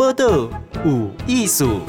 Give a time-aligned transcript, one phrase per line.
[0.00, 0.48] 报道
[0.82, 1.82] 有艺术。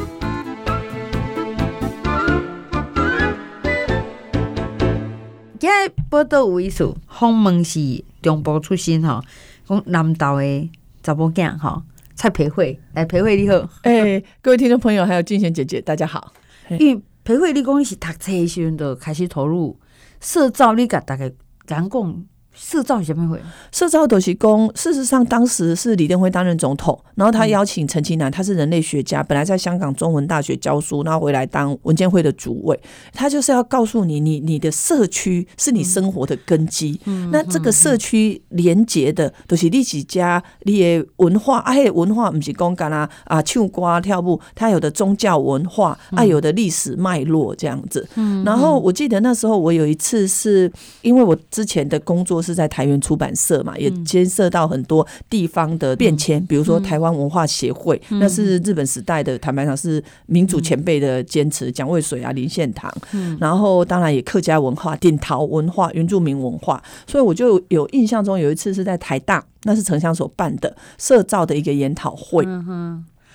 [5.57, 9.23] 今日报道有艺术，访问是中部出身吼，
[9.65, 10.69] 讲南投的
[11.01, 16.33] 查某囝吼蔡培慧，来培慧你好，诶、欸，各位听众朋友，还有静贤姐姐，大家好。
[16.77, 19.79] 因为培慧你讲你是读册的时阵就开始投入
[20.19, 21.31] 社造，你甲大家
[21.65, 22.25] 讲讲。
[22.53, 23.39] 社造什么会？
[23.71, 24.69] 社造都是公。
[24.75, 32.77] 事实上，当时是李登辉担任总统，然后他邀请陈其南，他是人类学家，本来在香港中文大学教书，然后回来当文建会的主委。
[33.13, 36.99] 他就是要告诉你，你你的社区是你生活的根基。
[37.05, 48.05] 嗯、那这个社区连接的都是历史家，你的文化，啊，文化不是讲干啦啊，唱歌跳舞，他有的宗教文化，啊，有的历史脉络这样子。
[48.15, 50.69] 嗯然后我记得那时候我有一次是
[51.01, 52.40] 因为我之前的工作。
[52.41, 62.91] 是在台湾出版社嘛，也牵涉到很多地方的变迁，比如说台湾文化协会，那是日本时代的，坦白讲是民主前辈的坚持，蒋渭水啊、林献堂，
[63.39, 72.45] 然后当然也客家文化、顶陶文化、原住民文化，所以我就有印象中有一次是在台大，那是城乡所办的社造的一个研讨会。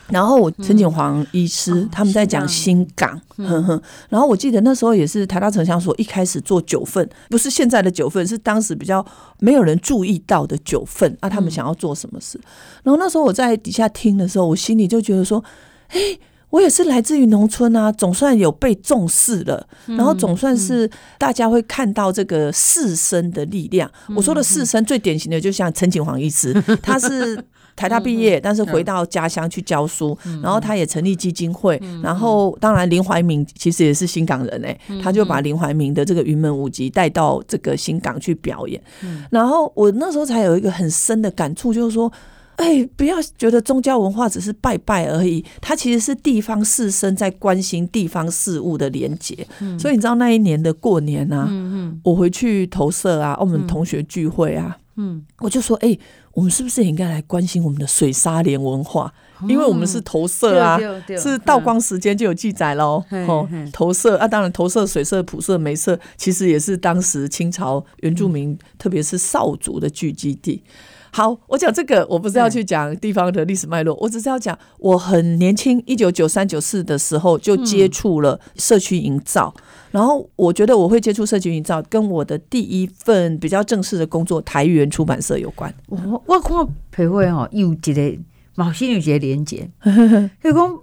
[0.09, 3.21] 然后我陈景煌医师、嗯、他们在讲新港，
[4.09, 9.05] 然后我记得那时候也是台大城乡所一开始做九份，不是现在的九份，是当时比较
[9.41, 11.29] 没有人注意到的九份啊。
[11.29, 12.39] 他们想要做什么事？
[12.39, 12.45] 嗯、
[12.85, 15.43] 然后那时候我在底下听的时候，我心里就觉得说，
[15.89, 15.99] 哎，
[16.51, 23.91] 我也是来自于农村啊，总算有被重视了，然后总算是大家会看到这个士绅的力量。
[24.15, 27.45] 我说的士绅最典型的就像陈景煌医师，他是。
[27.77, 38.83] 台大毕业，但是回到家乡去教书，然后他也成立基金会，然后当然林怀民其实也是新港人哎，他就把林怀民的这个云门舞集带到这个新港去表演，
[39.31, 42.11] 然后我那时候才有一个很深的感触，就是说，
[42.57, 49.47] 哎，不要觉得宗教文化只是拜拜而已，它其实是地方士绅在关心地方事务的连结，
[49.79, 51.47] 所以你知道那一年的过年啊，
[52.03, 54.79] 我回去投射啊，我们同学聚会啊。
[54.97, 56.01] 嗯，我就说，哎、欸，
[56.33, 59.13] 我们是不是也应该来关心我们的水沙莲文化？
[59.47, 60.79] 因为我们是投射啊，
[61.19, 63.05] 是道光时间就有记载喽。
[63.29, 70.63] 哦，投射啊，当然投射、水色、普色、梅色，其实也是当时清朝原住民，特别是少族的聚集地。
[71.17, 79.55] 好，我讲这个，我不是要去讲地方的历史脉络，我只是要讲，我很年轻，一九九三九四的时候就接触了社区营造，
[79.91, 85.75] 然后我觉得我会接触社区营造，跟我的第一份比较正式的工作台元出版社有关。
[85.87, 86.55] 我我看
[86.91, 88.19] 培慧哦，有一个
[88.55, 89.71] 毛新有一个连接，
[90.45, 90.79] 就讲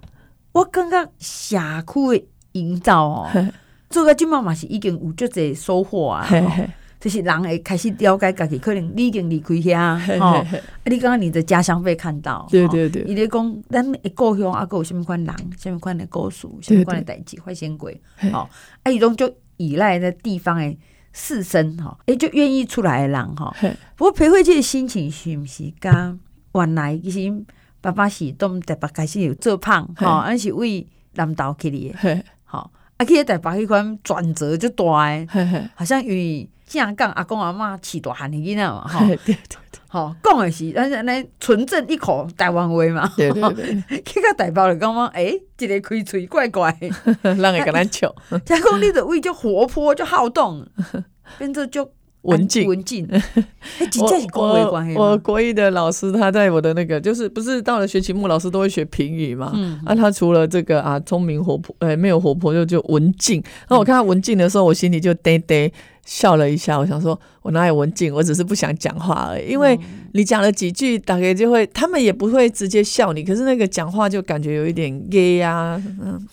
[0.51, 3.29] 我感觉社区的营造哦，
[3.87, 6.27] 做个今嘛嘛是已经有足侪收获啊。
[7.03, 10.47] 就是人会开始了解家己，可能你已经离开遐，吼，啊，
[10.85, 17.91] 你刚刚你的家乡被看到，对对对，伊咧讲咱的故乡啊，有什物款人，什物款的故事，什物款的代志发生过，
[18.31, 18.47] 吼，
[18.83, 20.77] 啊，伊种就依赖在地方的
[21.11, 23.53] 士绅，吼，诶，就愿意出来的人，吼。
[23.97, 26.17] 不过裴慧这个心情是毋是甲
[26.53, 27.45] 原来其实
[27.81, 31.93] 爸爸是从台北开始有做胖，吼，俺是为南投去的，
[32.45, 35.27] 吼，啊，去台北迄款转折就大诶，
[35.75, 36.47] 好像与。
[36.47, 39.57] 这样讲，阿公阿妈饲大汉的囡仔嘛， 哈，对对对，
[39.87, 46.75] 好讲的是，咱咱纯正一口台湾话嘛， 对对对，去到台北就讲嘛，诶，一个开嘴怪怪，
[47.21, 48.13] 让 人跟咱笑。
[48.45, 50.65] 加工你的胃就活泼就好动，
[51.37, 51.91] 变做就
[52.23, 52.67] 文静。
[52.67, 53.07] 文静。
[54.33, 63.43] 我我国一的老师他在我的那个就是不是到了学期末老师都会学评语嘛，嗯，啊，他除了这个啊聪明活泼，诶，没有活泼就就文静。
[63.69, 65.71] 那我看他文静的时候，我心里就呆呆。
[66.05, 68.13] 笑了一下，我想说，我哪有文静？
[68.13, 69.49] 我只是不想讲话而已。
[69.49, 69.79] 因为
[70.13, 75.81] 你讲了几句，大概就会，他们也不会直接笑你，可是那个讲话就感觉有一点 gay 呀，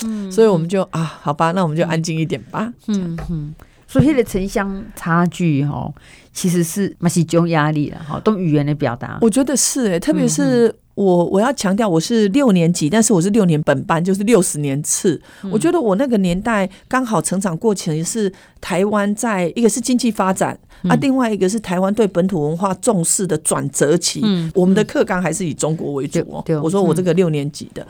[0.04, 2.72] 嗯，所以我们就啊，好吧，那我们就安静一点吧。
[2.88, 3.54] 嗯嗯，
[3.86, 5.94] 所以这个城乡差距哦，
[6.32, 10.74] 其实是蛮是种压力了哈，都语言的表达，我觉得是诶、欸，特别是。
[11.00, 15.18] 我我要强调，我是六年级，但是我是六年本班，就是六十年次。
[15.50, 18.30] 我觉得我那个年代刚好成长过程是
[18.60, 24.22] 台湾在一个是经济发展啊，另外一个是台湾对本土文化重视的转折期。
[24.54, 26.44] 我们的课纲还是以中国为主哦。
[26.62, 27.86] 我说我这个六年级的，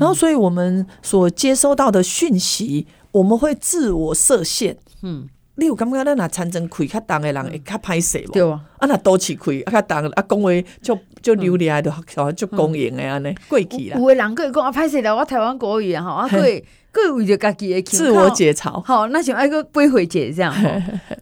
[0.00, 4.74] 然后所以我们所接收到的讯息，我们会自我设限。
[5.02, 5.28] 嗯。
[5.56, 8.32] 你有感觉咱若田庄开较重的人会较歹势无？
[8.32, 10.50] 对啊，啊若都市开啊较重，啊讲话
[10.82, 13.96] 就就流利的，就就公营的安尼过去啦。
[13.98, 18.82] 有的人佫会讲啊歹势了，我台湾国语啊吼， 啊佫会佫会为着家己的自我解嘲。
[18.82, 20.52] 吼，那像爱个培慧姐这样，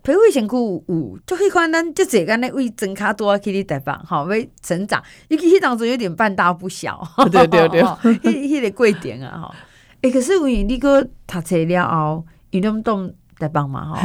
[0.02, 7.06] 培慧身躯有就迄款咱即个干咧为增卡多去哩台北，吼为成长，尤其迄当中有点半大不小。
[7.31, 9.55] 对 对对，迄迄 个贵点啊吼。
[10.00, 13.12] 诶，可是为你个读册了后，伊拢当。
[13.43, 14.00] 在帮忙哈，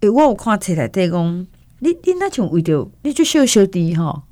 [0.00, 1.46] 诶，我有看册内底讲，
[1.80, 4.22] 你你那像为着你就小小弟哈，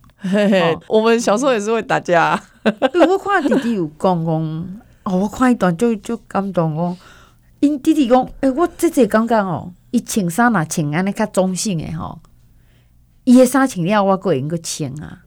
[0.87, 2.41] 我们小时候也是会打架。
[3.09, 4.35] 我看弟弟有讲讲，
[5.03, 6.97] 哦，我看一段就就感动讲，
[7.59, 12.21] 因弟弟讲，诶，我这这感觉哦，伊穿衫嘛穿安尼较中性诶吼，
[13.25, 15.25] 伊诶衫穿了我个人个穿啊，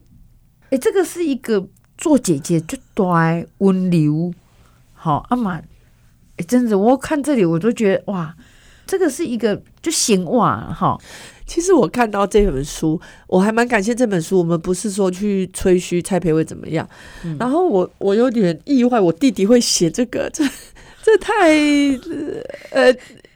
[0.69, 3.03] 诶，这个是一个做姐姐最大
[3.57, 4.33] 温柔，
[4.93, 5.57] 好阿妈，
[6.37, 8.35] 诶，真的，我看这里我都觉得哇。
[8.87, 10.97] 这个是一个就行哇哈，
[11.45, 14.37] 其实我看到这本书，我还蛮感谢这本书。
[14.37, 16.87] 我们不是说去吹嘘蔡培慧怎么样，
[17.23, 20.43] 嗯、然后我我有点意外，我弟弟会写这个， 这
[21.03, 21.49] 这太
[22.71, 22.95] 呃，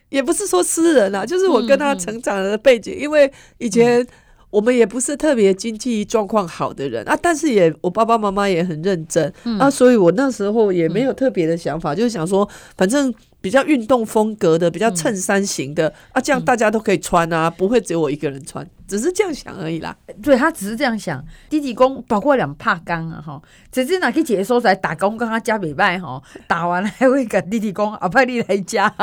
[0.10, 4.08] 也不是说私人啦，就是我跟他成长的背景，因为以前。
[4.52, 12.46] 我们也不是特别经济状况好的人啊，但是也我爸爸妈妈也很认真、嗯、啊，所以我那时候也没有特别的想法，嗯、就是想说，
[12.76, 19.98] 反正比较运动风格的，比较衬衫型的、嗯、啊，这样大家都可以穿啊，不会只有我一个人穿，只是这样想而已啦。
[20.22, 21.22] 对，他只是这样想。
[21.50, 23.42] 弟弟公，包括两怕钢啊，哈，
[23.72, 28.94] 直接拿去姐姐说在打工，跟他加美拜哈，打完还会跟弟弟公，阿派你来加，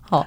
[0.00, 0.26] 好。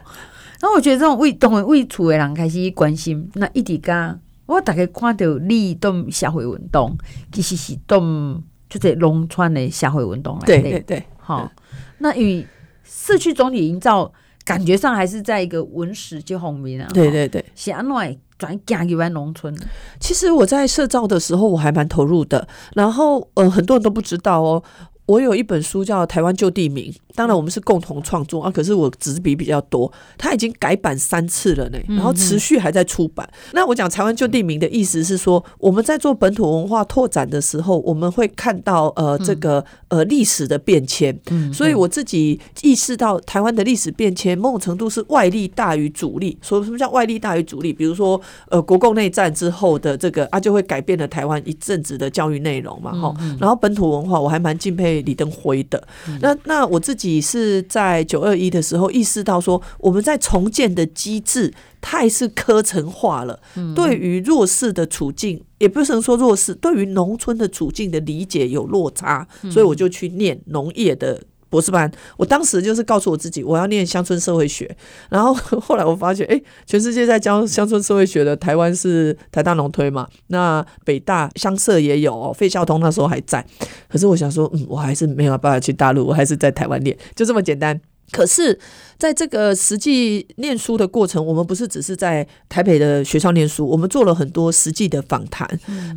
[0.59, 4.19] 然后我觉得这种为懂为厝的人开始关心，那一滴干。
[4.45, 6.97] 我大概看到你动社会运动，
[7.31, 10.45] 其实是动就是农村的社会运动来。
[10.45, 11.49] 对对对，好。
[11.97, 12.45] 那与
[12.93, 14.13] 社区总体营造，
[14.45, 16.87] 感觉上还是在一个文史就方面啊。
[16.93, 19.53] 对对对，是安怎转嫁给湾农村。
[19.99, 22.47] 其实我在社造的时候，我还蛮投入的。
[22.75, 24.63] 然后呃，很多人都不知道哦。
[25.05, 28.49] 我有一本书叫《台湾旧地名》，当然我们是共同创作啊。
[28.49, 33.27] 可是我纸笔比较多，它已经改版三次了呢，然后持续还在出版。
[33.33, 41.19] 嗯、那我讲《台湾旧地名》的意思是说，我们在做本土文化拓展的时候，我们会看到呃这个呃历史的变迁。
[41.31, 46.37] 嗯，所以我自己意识到台湾的历史变迁，某种程度是外力大于主力。
[46.41, 47.73] 说什么叫外力大于主力？
[47.73, 52.93] 比如说呃国共内战之后的这个啊，就会改变了台湾一阵子的教育内容嘛。
[52.93, 54.92] 哈、嗯，然后本土文化我还蛮敬佩。
[55.01, 55.85] 李登辉的。
[56.21, 63.39] 那那我自己是在九二一的时候意识到说，我们在重建的机制太是科层化了，
[63.75, 71.21] 对于弱势的处境，也不能说弱势，对于农村的处境的理解有落差，所以我就去念农业的。
[71.53, 74.75] 博士班，我当时就是告诉我自己，我要念乡村社会学。
[75.11, 83.45] 然后 后来我发现，哎，全世界在教乡村社会学的，台湾是台大农推嘛，那北大乡社也有哦，费孝通那时候还在。
[83.87, 87.79] 可是我想说，嗯，我还是没有办法去大陆，我还是在台湾念，就这么简单。
[88.11, 88.59] 可是，
[88.97, 95.47] 在这个实际念书的过程，我们不是只是在台北的学校念书，我们做了很多实际的访谈，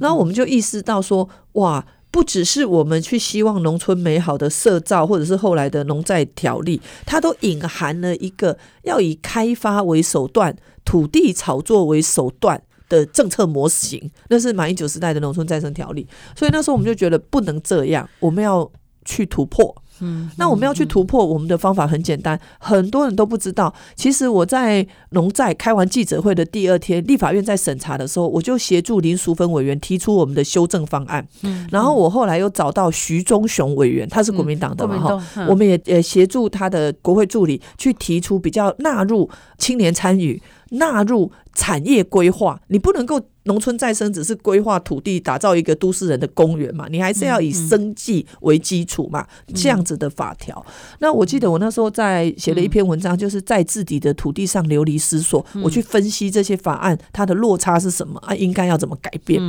[0.02, 1.82] 然后我们就意识到说，哇。
[2.16, 12.58] 不只是我们去希望农村美好的社造，或者是后来的农再条例，它都隐含了一个要以开发为手段、土地炒作为手段
[12.88, 14.10] 的政策模型。
[14.30, 18.66] 那是马英九时代的农村再生条例，所以那时候我们就觉得不能这样，我们要
[19.04, 19.76] 去突破。
[20.00, 23.72] 嗯，那我们要去突破，我们的方法很简单，很多人都不知道。
[23.94, 31.26] 其实我在农再开完记者会的第二天，立法院在审查的时候，我就协助林淑芬委员提出我们的修正方案。
[31.42, 39.28] 嗯，然后我后来又找到徐忠雄委员，他是国民党的嘛哈，我们也也协助他的国会助理去提出比较纳入
[39.58, 40.40] 青年参与。
[40.70, 46.86] 纳入产业规划，你不能够农村再生只是规划土地，打造一个都市人的公园嘛？
[46.90, 49.22] 你还是要以生计为基础嘛？
[49.22, 50.64] 嗯嗯、这样子的法条。
[50.98, 58.34] 那我记得我那时候在写了一篇文章，就是在自己的土地上流离失所，嗯、我去分析这些法案它的落差是什么啊？
[58.34, 59.40] 应该要怎么改变？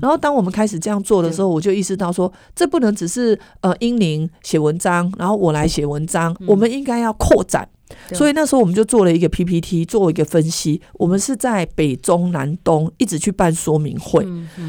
[0.00, 7.68] 然后当我们开始这样做的时候，我就意识到说，这不能只是呃英宁写文章，然后我来写文章，我们应该要扩展。
[8.12, 10.80] 所以那时候我们就做了一个 PPT，做一个分析。
[10.94, 14.26] 我们是在北中南东一直去办说明会。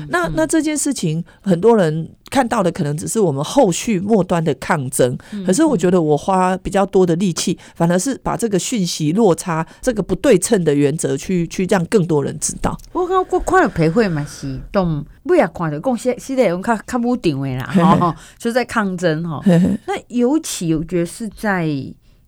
[0.09, 5.17] 那那这件事情，很多人看到的可能只是我们后续末端的抗争。
[5.45, 12.77] 可是我觉得我花比较多的力气，反而是把这个讯息落差、这个不对称的原则，去去让更多人知道。
[12.93, 19.41] 我刚我看了培会嘛，是动不要看的，共现现在用看看不定位啦，哈， 就在抗争哈。
[19.87, 21.67] 那尤其我觉得是在。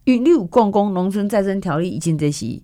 [0.06, 2.62] 因为你有讲讲农村再生条例已经这是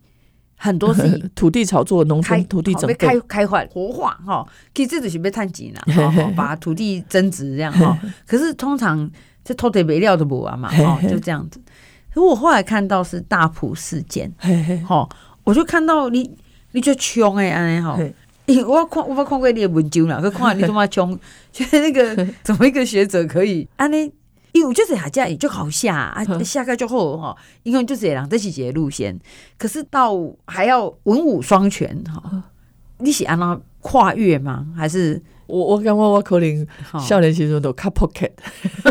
[0.55, 7.97] 很多是 土地炒作、农村土地整开开发活化哈，其实这就是要趁钱啦，把土地增值这样哈。
[8.27, 9.09] 可是通常
[9.43, 11.61] 这土地没料都不完嘛，哈，就这样子。
[12.13, 14.29] 可我后来看到是大埔事件，
[14.85, 15.07] 哈，
[15.45, 16.29] 我就看到你，
[16.73, 17.97] 你就穷哎，安尼哈，
[18.67, 21.17] 我看我看过你的文章啦，可看你怎么穷，
[21.53, 24.11] 觉得那个怎么一个学者可以安尼？
[24.51, 29.19] 因为就是下架也就好下啊，下个就后哈，因为就是这样，这是一个路线。
[29.57, 30.13] 可是到
[30.45, 32.43] 还要文武双全哈，
[32.97, 34.65] 你是安那跨越吗？
[34.75, 36.67] 还是我我感觉我可能
[36.99, 38.31] 少年时阵都卡 pocket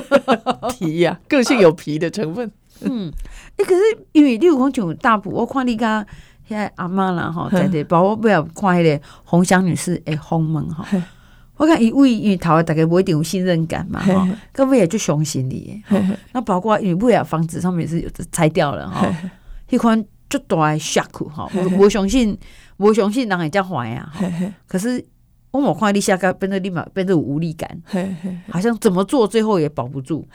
[0.79, 2.51] 皮呀，个性有皮的成分。
[2.81, 3.13] 嗯，
[3.57, 3.81] 哎，可是
[4.13, 6.07] 因为你有讲像大埔，我看你家
[6.49, 10.87] 现在阿妈啦哈，在的，包括不要看那个红香女士诶，红门哈。
[11.59, 15.83] 我看一为因为头大概不一定有信任感嘛，哈，各位也就相信你，
[16.33, 19.07] 那包括因为不要房子上面是有的拆掉了哈，
[19.69, 22.35] 一款就大的 shock 哈，我我相信
[22.79, 24.11] 我相信人会这样坏呀，
[24.67, 25.05] 可是
[25.51, 27.69] 我冇看你下个变得立马变得无力感，
[28.49, 30.27] 好像怎么做最后也保不住，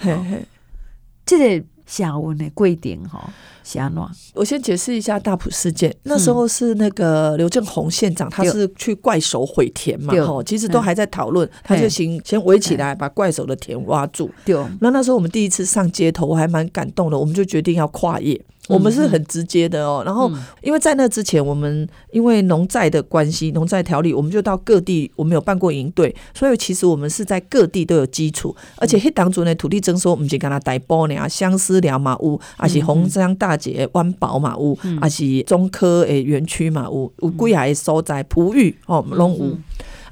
[1.26, 1.66] 这个。
[1.86, 3.32] 下温的贵点哈，
[3.64, 4.10] 下暖。
[4.34, 14.30] 我先解释一下大埔事件，那时候是那个刘正宏县长，他是去怪手毁田嘛，哈，其实都还在讨论，他就先先围起来，把怪手的田挖住。
[14.46, 18.40] 对，那那时候我们第一次上街头，我还蛮感动的，我们就决定要跨业。
[18.70, 39.58] 我们是很直接的哦，然后因为在那之前，我们因为农债的关系，农债条例，我们就到各地，我们有办过营队，所以其实我们是在各地都有基础，而且黑当中呢土地征收，我们就跟他带包呢，相思寮嘛屋，还是红山大姐湾宝嘛屋，还是中科诶园区嘛屋，有几下所在璞玉哦拢有。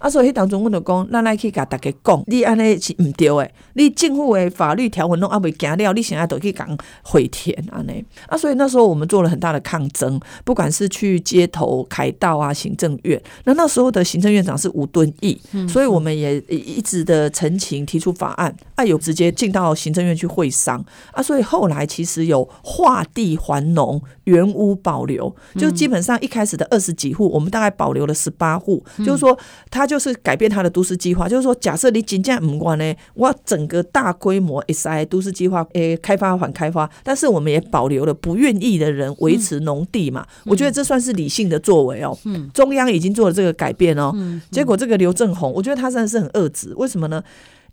[0.02, 3.54] 啊，所以迄当中，阮就讲，咱来去甲大家讲，你安尼是毋对诶。
[3.76, 8.04] 你政府诶法律条文拢还未行了，你现在都去讲毁田安尼。
[8.26, 13.22] 啊，所以那时候我们做了很大的抗争，不管是去街头、开道啊、行政院。
[13.44, 15.40] 那那时候的行政院长是吴敦义，
[15.70, 20.84] 所以我们也一直的陈情提出法案，啊，有直接进到行政院去会商。
[21.12, 29.38] 啊，所以后来其实有划地还农、原屋保留，就基本上一开始的二十几户，我们大概保留了十八户，就是说
[29.70, 29.88] 他。
[29.92, 42.18] 就是改变他的都市计划，就是说，假设你真正唔管呢，我整个大规模 SI 都市计划诶开发反开发，但是我们也保留了不愿意的人维持农地嘛，我觉得这算是理性的作为哦。
[42.54, 44.14] 中央已经做了这个改变哦，
[44.50, 47.22] 结果这个刘正鸿，我觉得他真的是很恶质，为什么呢？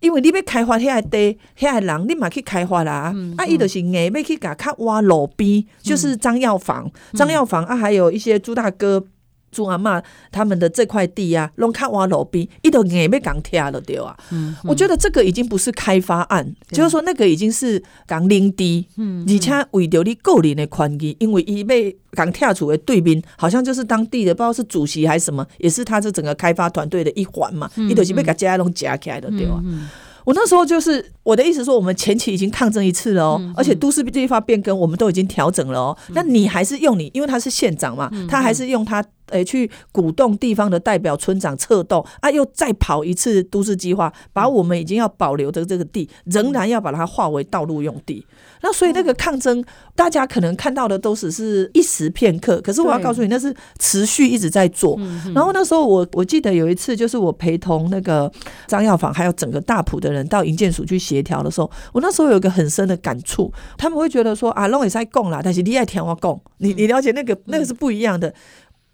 [0.00, 9.04] 因为你要开发遐地，遐人你嘛去开发啦，啊，伊就是硬要去甲卡挖路边，就是张耀房，张耀房啊，还有一些朱大哥。
[9.50, 14.16] 朱阿妈他们的这块地啊，拢卡瓦路边，一头硬被港贴了对啊。
[14.30, 18.86] 嗯，我觉得这个已经不是开发案，嗯、就是说那个已经是港领地。
[18.96, 27.70] 嗯，而且为着你个人的权益，因为伊被港贴处的对面，好像就是当地的，不知道是主席还是什么，也是他这整个开发团队的一环嘛。
[27.76, 29.60] 伊就是被甲家拢夹起来的对啊。
[29.64, 29.88] 嗯嗯
[30.24, 35.96] 我那时候就是我的意思说，我们前期已经抗争一次了哦，而且都市计划变更我们都已经调整了哦。
[36.08, 48.26] 那你还是用你，因为他是县长嘛，他还是用他诶去鼓动地方的代表村长策动啊，又再跑一次都市计划，把我们已经要保留的这个地，仍然要把它划为道路用地。
[48.60, 54.98] 那所以那个抗争，大家可能看到的都只是一时片刻，可是我要告诉你，那是持续一直在做。
[55.32, 58.30] 然后那时候我我记得有一次，就是我陪同那个
[58.66, 68.34] 张耀房还有整个大埔的人到营建署去协调的时候，我那时候有一个很深的感触，他们会觉得说啊，龙也在供啦，但是你爱听我供，你你了解那个那个是不一样的。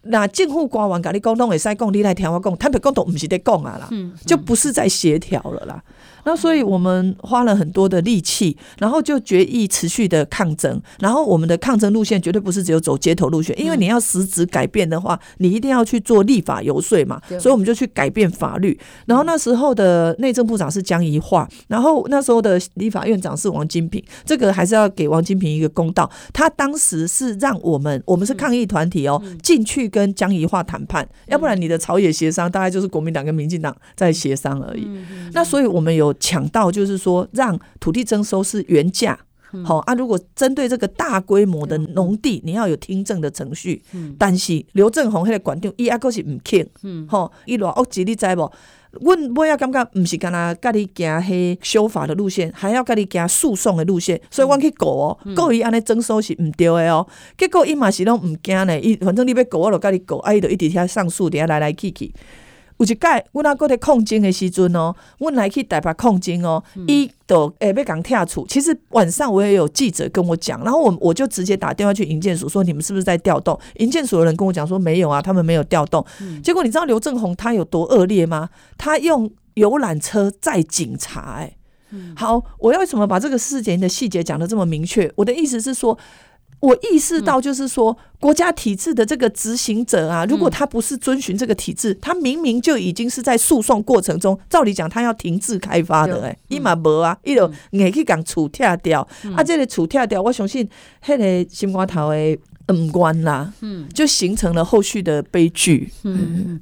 [0.07, 3.89] 那政府官员跟你讲拢会使讲，你来听我讲，他们讲都不是在讲啊啦，
[4.27, 5.83] 就不是在协调了啦。
[6.27, 10.81] 那所以我们花了很多的力气，然后就决议持续的抗争。
[10.99, 17.21] 然后我们的抗争路线绝对不是只有走街头路线，因为你要实质改变的话，你一定要去做立法游说嘛。
[17.39, 18.79] 所以我们就去改变法律。
[19.05, 24.03] 然后那时候的内政部长是江宜桦，然后那时候的立法院长是王金平。
[24.25, 34.85] 这个还是要给王金平一个公道，他当时是让我们，我们是抗议团体哦，进去跟江宜桦谈判，要不然你的朝野协商大概就是国民党跟民进党在协商而已。
[35.33, 36.13] 那所以我们有。
[36.25, 39.19] 抢到就是说，让土地征收是原价，
[39.63, 39.95] 好啊。
[39.95, 43.83] 如果针对这个大规模的农地，你要有听证的程序。
[44.19, 46.67] 但是刘正鸿迄个管定伊阿个是唔肯，
[47.07, 48.51] 吼，伊偌恶质你知无？
[49.01, 57.07] 阮我要感觉毋是干那甲你行迄修法的路线，还要甲你行诉讼的路线，所以阮去告哦，告伊安尼征收是毋对的哦。
[57.37, 62.13] 结果伊嘛是拢毋惊呢，伊反正你要告我就甲你告，啊伊就一直遐上诉，伫遐来来去去。
[62.79, 68.45] 有一届，阮阿哥在控金的时阵哦，阮来去台北控金哦，伊都诶要讲跳厝。
[68.49, 73.59] 其实晚上我也有记者跟我讲，然后我我就直接打电话去营建署说，你们是不是在调动？
[73.77, 76.05] 营建署的人跟我讲说没有啊，他们没有调动。
[76.43, 78.51] 结果你知道刘正鸿他有多恶劣吗？
[78.77, 81.57] 他用游览车载警察、欸，
[81.93, 85.11] 诶，好，我要为什么把这个事件的细节讲得这么明确？
[85.15, 85.97] 我的意思是说。
[86.61, 99.07] 我意识到，就是说，国家体制的这个执行者啊，如果他不是遵循这个体制，他明明就已经是在诉讼过程中，照理讲他要停止开发的，哎，伊嘛无啊，伊就硬去讲厝拆掉，
[99.37, 100.67] 啊，这个厝拆掉，我相信
[101.05, 105.93] 迄个心肝头的恩官啦，嗯，就形成了后续的悲剧。
[106.05, 106.59] 嗯，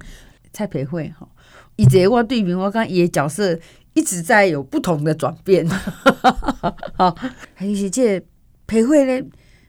[0.52, 1.28] 蔡培慧哈，
[1.76, 3.56] 以前我对明我刚伊的角色
[3.94, 5.64] 一直在有不同的转变，
[6.98, 7.16] 好，
[7.54, 8.20] 还有这
[8.66, 9.24] 培慧呢。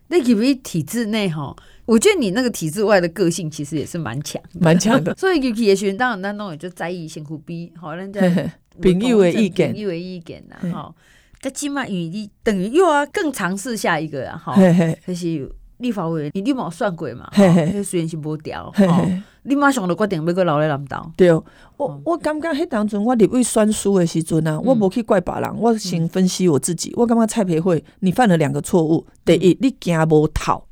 [0.08, 1.56] 那因为体制内哈，
[1.86, 5.16] 我觉得你那个体制外的个性其实也是蛮强，蛮强的。
[5.18, 8.22] 所以有些学员当然当中也就在意辛苦逼，好人家
[8.82, 10.94] 朋友的意见，朋友的意见呐，哈。
[11.42, 14.56] 但起码与你等于又要更尝试下一个啊，哈。
[15.06, 15.52] 就是
[15.84, 18.74] 立法委员，你立马算过嘛，迄，虽然是无调，
[19.44, 21.12] 你马上就决定要阁留在南投。
[21.18, 21.32] 对，
[21.78, 26.94] 我我感觉迄当中我立委选输的时阵啊，我无去怪别人，我先分析我自己。
[26.96, 29.06] 我感觉蔡培慧，你犯了两个错误。
[29.26, 30.64] 第一，你惊无头。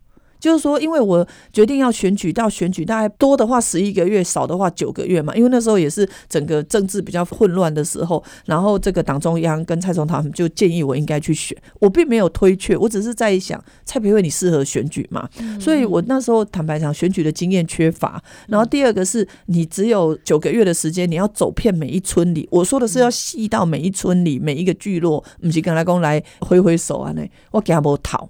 [0.42, 5.36] 就是说，因为我决定要选举，到选举大概多的话十一个月，少的话九个月嘛。
[5.36, 15.30] 因为那时候也是整个政治比较混乱的时候，然后这个党中央跟蔡总统他们就建议我应该去选，我并没有推却，我只是在想蔡培慧你适合选举嘛。
[15.60, 18.22] 所以我那时候坦白讲，选举的经验缺乏。
[18.48, 22.48] 然后第二个是你只有九个月的时间，你要走遍每一村里。
[22.50, 28.28] 我说的是要细到每一村里每一个聚落，不是跟他讲来挥挥手啊呢，我给他无讨。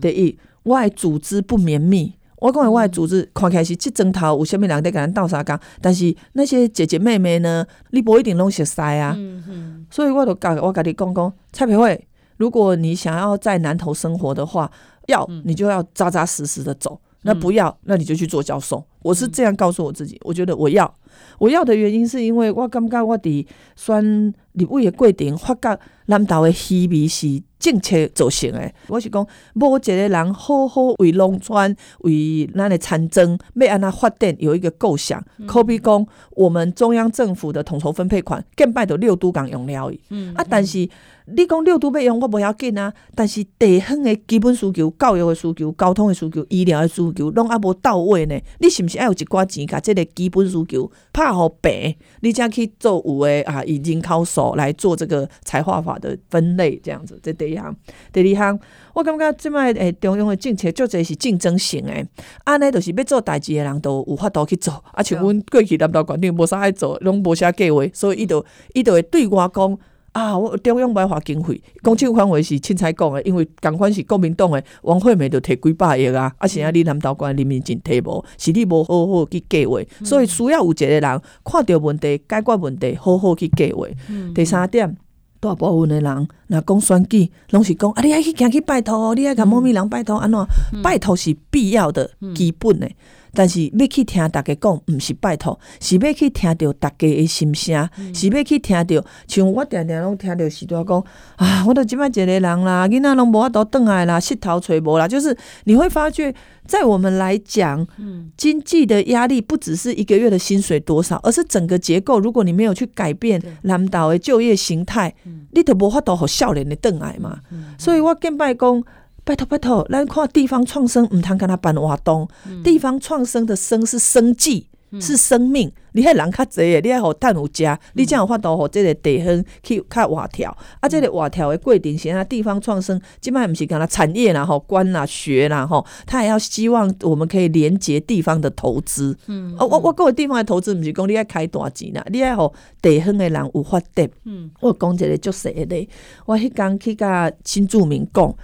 [0.00, 0.38] 第一。
[0.64, 9.14] 我的组织不绵密，我讲的我的组织看起来是这阵头有虾米人在跟咱斗相共，但是那些姐姐妹妹呢，你不一定拢熟悉啊。
[9.16, 9.86] 嗯嗯。
[9.90, 14.70] 所以我就教我跟你讲讲，蔡培慧，如果你想要在南投生活的话，
[15.08, 18.84] 要你就要扎扎实实的走，那不要，那你就去做教授。
[19.02, 20.92] 我是这样告诉我自己，我觉得我要，
[21.38, 27.42] 我要的原因是因为我感觉我伫选立委的过程，发觉南投的虚味是。
[27.62, 35.24] 政策造成的，我是讲，某一个人好好为农村、为咱的产政要安怎发展，有一个构想。
[35.46, 39.92] 可比讲，我们中央政府的统筹分配款，更拜到六都港用了。
[40.08, 40.78] 嗯，啊，但是
[41.26, 42.92] 你讲六都要用，我不要紧啊。
[43.14, 48.36] 但是地方的基本需求、教育的需求、交通的需求、医疗的需求，拢还无到位呢。
[48.58, 57.74] 你是不是爱有一寡钱，甲这个基本需求拍好白，你才去做有诶啊，以人口数来做这个财化法的分类，这样子，这第一项。
[58.12, 58.58] 第二项，
[58.94, 62.06] 我感觉即摆诶中央诶政策，足侪是竞争性诶，
[62.44, 69.78] 安尼就是要做代志诶人都有法度去做，啊，像阮过去南投县顶无啥爱做，拢无啥计划，所以伊就伊就会对我讲
[70.12, 83.86] 啊，我中央无花经费，讲即个范围是凊彩讲诶，因为共款是国民党诶，王惠美就摕几百亿啊，啊，现在你南投县人民真摕无，是你无好好去计划，所以需要有一个人看到问题，解决问题，好好去计划。
[84.34, 84.96] 第三点。
[85.40, 90.46] 大部分的人，若讲选举，拢是讲啊，你爱去行去拜托，你爱甲某咪人拜托，安怎？
[90.84, 92.88] 拜托是必要的、基本的。
[93.34, 99.04] 但是要去听大家讲，毋是拜托，是要去听到大家的心声，嗯、是要去听到。
[99.26, 101.04] 像我常常拢听到时多讲
[101.36, 105.08] 啊，我都即摆一个人啦，囡仔拢无法度转来啦，膝头揣无啦。
[105.08, 106.34] 就是你会发觉，
[106.66, 112.20] 在我们来讲，嗯、经济的压力不只是一个月的薪水多少，而是整个结构。
[112.20, 117.38] 如果你没有去改变南岛的就业形态，嗯、你都无法度互少年的转来嘛。
[117.78, 118.84] 所以我更拜讲。
[119.24, 122.28] 拜托拜托，咱看地方创生，毋通跟他办活动。
[122.44, 125.70] 嗯、地方创生的生是生计，嗯、是生命。
[125.92, 130.56] 你迄人较济诶，你爱互趁有食，嗯、你才有法度互即个地方去较活跳。
[130.58, 139.16] 嗯、啊，这个活跳的过程是啊，地方创生，即摆毋是干那产业啦、吼官啦、学啦、吼，他也要希望我们可以连接地方的投资。
[139.28, 144.10] 嗯，哦，我我各个地方的投资，毋是讲你爱开大钱啦，你爱互地方的人有发展。
[144.24, 145.88] 嗯，我讲一个足实的，
[146.26, 148.34] 我迄工去甲新住民讲。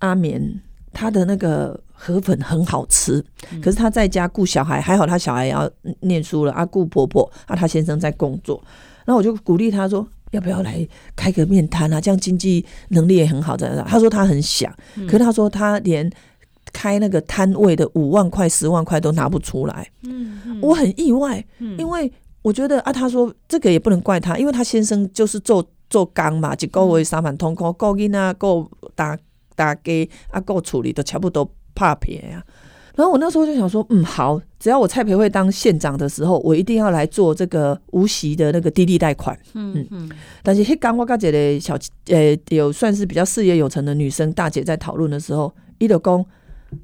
[0.00, 0.60] 阿棉
[0.92, 3.24] 他的那个河粉很好吃，
[3.62, 6.52] 可是他在家顾小孩，还好他小孩也要念书了。
[6.52, 8.60] 阿顾婆婆啊，他先生在工作，
[9.04, 12.00] 然后我就鼓励他说，要不要来开个面摊啊？
[12.00, 13.84] 这样经济能力也很好的。
[13.86, 14.74] 他说他很想，
[15.06, 16.10] 可是他说他连
[16.72, 19.88] 开那个摊位的五万块、十万块都拿不出来。
[20.02, 21.44] 嗯，我很意外，
[21.78, 22.10] 因为
[22.42, 29.16] 我觉得啊，他说这个也不能怪他，因为他先生就是做做工嘛，一个月三万通过，够囡啊，够大。
[29.60, 31.44] 大家啊，够处理都差不多
[31.74, 32.40] 拍平啊，
[32.96, 39.38] 然后我那时候就想说，嗯，好，只要我蔡培慧当县长的时候，我一定要来做这个无息的那个低利贷款。
[39.54, 40.10] 嗯嗯。
[40.42, 46.24] 但是，黑刚我跟一个小呃有算是比较事业有成的女生大姐在讨论的时候，伊就讲。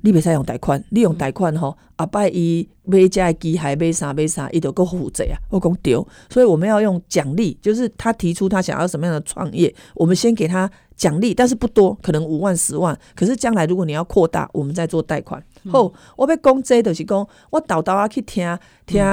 [0.02, 5.36] 你袂使用贷款，你用贷款吼，阿摆伊买家机械买啥买啥，伊就够负责啊！
[5.50, 5.94] 我讲对，
[6.28, 12.98] 所以我们要用奖励，就是他提出他想要什么样的创业，我们先给他奖励，但是不多，可能五万十万。
[13.14, 15.42] 可是将来如果你要扩大，我们再做贷款。
[15.68, 18.46] 好，我要讲这就是讲，我豆豆啊去听
[18.86, 19.04] 听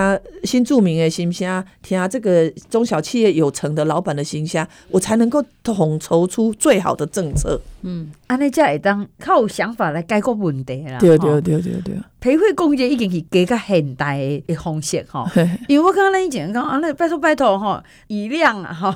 [0.44, 7.60] 新著名的心声，听这个中小企业有成的老板的心声，我才能够统筹出最好的政策。
[7.82, 11.00] 嗯，安尼才会当较有想法来解决问题啦。
[11.00, 11.96] 对对对对对。
[12.22, 15.28] 培慧公这已经是加较现代的方式吼，
[15.68, 18.96] 因为我刚刚咱以前讲啊，那拜托拜托吼，以量啊哈，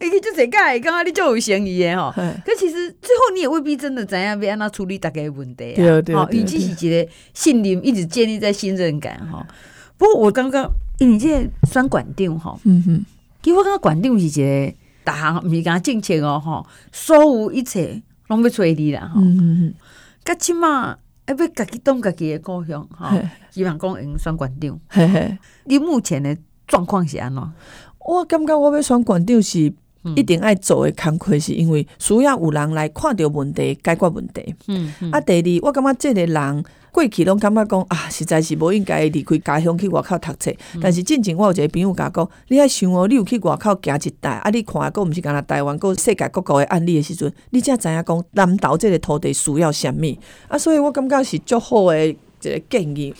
[0.00, 2.12] 伊去做这个，刚刚你就有嫌疑的吼。
[2.44, 5.76] 可其实最后你也未必真的知影要安怎处理大家问题啊。
[5.76, 6.38] 对对对。
[6.38, 9.44] 与其是一个信任，一直建立在信任感哈。
[9.98, 13.04] 不过我刚刚你这选馆长哈，嗯哼，
[13.42, 14.30] 其实我感觉馆长是一
[14.68, 19.14] 个大行，唔是讲政策哦哈，所有一切拢要催你啦哈。
[19.16, 19.74] 嗯哼，
[20.24, 20.98] 噶起码。
[21.26, 23.12] 哎，不，家己当家己的故乡哈，
[23.50, 24.78] 希望讲用选馆长。
[24.86, 26.36] 嘿嘿，你目前的
[26.68, 27.42] 状况是安怎？
[27.98, 29.72] 我感觉我要选馆长是
[30.14, 34.54] 一定爱做的工课，是因为需要有人来看到问题，解决问题。
[34.68, 36.64] 嗯，嗯啊，第二，我感觉这个人。
[36.96, 40.50] 过去拢感觉讲啊，实在是无应该离开家乡去外口读册。
[40.72, 50.16] 嗯、但是进前我有一个朋友甲讲，你爱想哦，你有去外口行一代，啊，你看啊，阁毋是干那台湾，阁世界各国的案例的时阵，你才知影讲南投这个土地需要啥物
[50.48, 50.56] 啊？
[50.56, 52.16] 所以我感觉是足好诶。
[52.48, 53.14] 一个建议，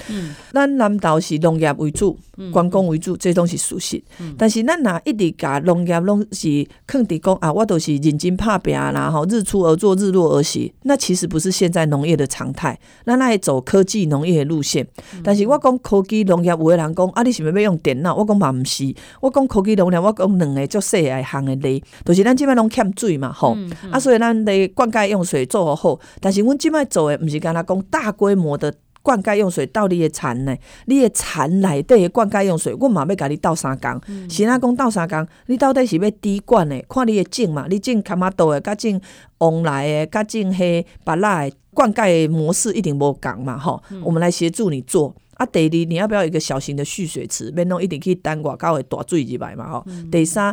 [0.53, 2.19] 咱南投是农业为主，
[2.53, 4.03] 观光为主，这拢是事实。
[4.39, 10.73] 但是咱若一直甲农业拢是肯伫讲啊，我都是认真拍拼啦，吼，日出而作，日落而息。
[10.83, 12.79] 那其实不是现在农业的常态。
[13.05, 14.87] 咱爱走科技农业的路线。
[15.23, 18.15] 但是我讲科技农业，有个人讲啊，你是毋是要用电脑？
[18.15, 18.95] 我讲嘛毋是。
[19.21, 23.57] 我讲科技农业，我讲两个足细个项的例，就是咱即摆拢欠水嘛，吼。
[23.91, 25.99] 啊，所以咱的灌溉用水做好。
[26.21, 28.73] 但是阮即摆做的毋是干那讲大规模的。
[29.07, 30.57] 灌溉用水到你的田呢？
[30.87, 34.01] 你的田内底的灌溉用水，我嘛要甲你倒三工。
[34.29, 35.25] 是哪讲倒三工？
[35.47, 36.85] 你到底是要滴灌的？
[36.89, 39.01] 看你的种嘛，你种卡玛豆的，甲种
[39.39, 43.81] 往来的，甲种黑巴拉的，灌溉模式一定无共嘛，吼。
[44.03, 45.15] 我们来协助你做。
[45.35, 47.53] 啊，第二，你要不要一个小型的蓄水池？
[47.53, 49.87] 免弄一定去等外口的大水入来嘛，吼。
[50.11, 50.53] 第三。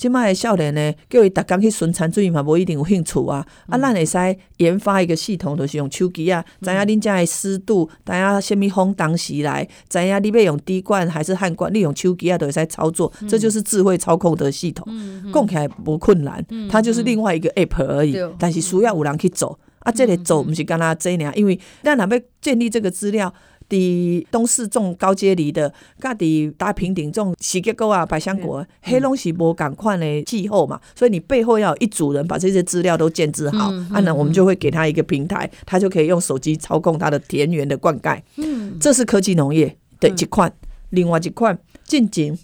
[0.00, 3.46] 即卖的少年呢，叫伊逐工去巡田水嘛，无一定有兴趣啊。
[3.68, 4.16] 嗯、啊，咱会使
[4.56, 14.86] 研发一个系统，就是用手机啊，知影恁遮的湿度，知影啥物风当时来，知影你要用滴灌还是焊灌，你用手机啊都会使操作，嗯、这就是智慧操控的系统。
[15.34, 19.60] 讲起来无困难，嗯、它就是另外一个 app 而已，嗯、但是需要有人去做。
[19.60, 23.30] 嗯、啊，这个做毋是干那这样，因为咱若要建立这个资料。
[23.70, 38.20] 伫东势种高阶梨的，甲伫大平顶种喜结果啊，百香果，黑龙是无共款的气候嘛，所以你背后要有一组人把这些资料都建置好，嗯嗯、啊，那我们就会给他一个平台，他就可以用手机操控他的田园的灌溉。
[38.36, 42.36] 嗯，这是科技农业的一款，嗯、另外一款进前。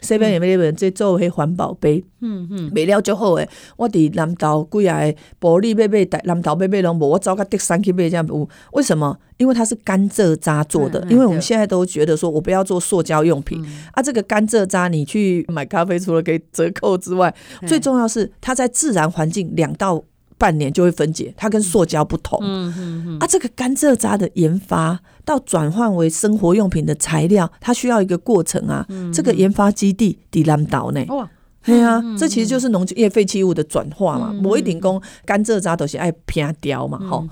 [0.00, 2.04] 西边有没有人在做迄环保杯？
[2.20, 3.48] 嗯嗯，卖了就好诶。
[3.76, 8.48] 我伫南投几啊个玻璃杯杯，南投杯杯拢无，我走到德山去买这样有。
[8.72, 9.16] 为什么？
[9.36, 11.04] 因为它是甘蔗渣做的。
[11.08, 14.02] 因为我们现在都觉得说我不要做塑胶用品啊。
[14.02, 17.34] 这个甘蔗渣你去买咖啡，除了给折扣之外，
[17.66, 20.02] 最重要是它在自然环境两到
[20.36, 22.38] 半年就会分解，它跟塑胶不同。
[22.42, 23.18] 嗯嗯嗯。
[23.18, 28.84] 啊，这个甘蔗渣的研发到转换为生活用品的材料，它需要一个过程啊。
[28.88, 29.12] 嗯。
[29.12, 31.04] 这个研发基地在南投呢。
[31.08, 31.28] 哇。
[31.64, 34.32] 对啊，这其实就是农业废弃物的转化嘛。
[34.42, 36.98] 无一定讲甘蔗渣都是爱偏掉嘛。
[36.98, 37.26] 吼。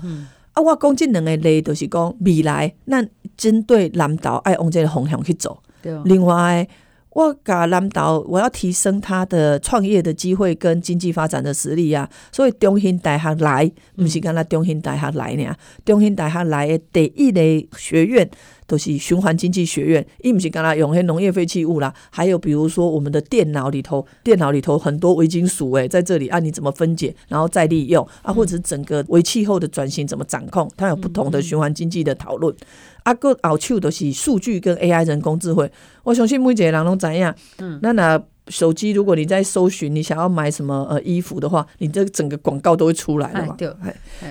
[0.53, 5.61] 啊，我讲这两个类都是讲未来，那针对南岛爱往这个方向去走。
[5.81, 5.97] 对。
[6.05, 6.67] 另外。
[7.13, 18.27] 我甲南岛，我要提升他的创业的机会跟经济发展的实力啊，所以中兴大学来，不是干那中兴大学来呢，中兴大学来的第一类学院
[18.67, 32.53] 都是循环经济学院，伊毋是干啦用迄农业废弃物啦，还有比如说我们的电脑里头，电脑里头很多微金属诶，在这里啊，你怎么分解，然后再利用啊，或者是整个微气候的转型怎么掌控，它有不同的循环经济的讨论。
[33.03, 35.69] 啊，个后手都是数据跟 AI 人工智慧。
[36.03, 37.33] 我相信每一个人拢知影。
[37.57, 43.55] 嗯，那那手机，如果你在搜寻你想要买什么呃衣服的话，你这整个广告都会出来了嘛。
[43.57, 43.69] 对，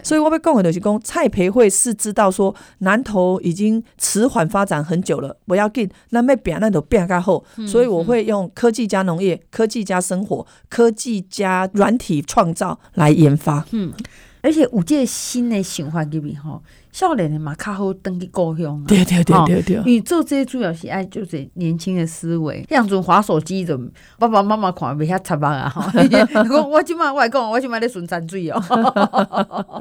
[0.03, 7.42] 所以我要讲的就是讲，蔡培慧是知道说南投已经迟缓发展很久了，不要紧，那没变那都变较好。
[7.66, 13.64] 所以我会用科技加农业、科技加生活、科技加软体创造来研发。
[13.72, 13.92] 嗯。
[14.44, 16.61] 而且有这个新的想法里面吼，
[16.92, 18.85] 少年的嘛较好登去故乡啊。
[18.87, 23.76] 对对对对对，你做这些主要是爱就是年轻的思维，像阵划手机就
[24.18, 25.72] 爸爸妈妈看袂遐插目啊。
[26.50, 28.62] 我 我今摆我来讲，我今摆咧顺山水哦。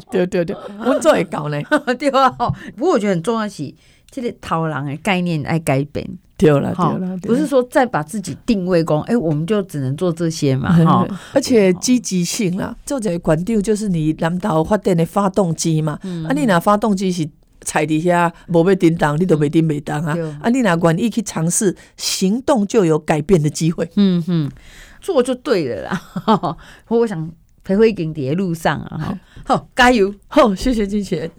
[0.09, 1.63] 对 对对，我做会到咧。
[1.99, 2.29] 对啊，
[2.75, 3.73] 不过我觉得很重要是。
[4.13, 6.05] 这个头人的概念爱改变，
[6.47, 11.07] 对了对了，不是说再把自己定位工，哎，我们就只能做这些嘛， 哈。
[11.33, 17.27] 而且积极性啦，做这个管定就是你南岛发电的发动机嘛，啊，你那发动机是
[17.61, 24.51] 踩底下无被叮当，你都没叮没当啊，啊，你那愿意去尝试，行动就有改变的机会，嗯哼，
[24.99, 26.57] 做就对了啦。
[26.89, 27.31] 我想
[27.63, 31.29] 培慧经的路上啊，好，加油，好，谢谢金钱。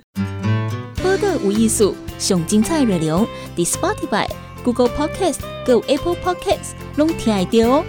[1.03, 1.95] 播个无艺术。
[2.19, 4.29] 上精彩内容，伫 Spotify、
[4.65, 7.85] Google Podcast、Go Apple Podcasts，拢听得到哦。